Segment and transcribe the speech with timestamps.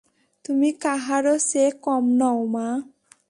[0.45, 2.67] তুমি কাহারো চেয়ে কম নও মা!